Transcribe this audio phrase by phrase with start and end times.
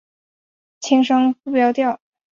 [0.79, 2.01] 轻声不标调。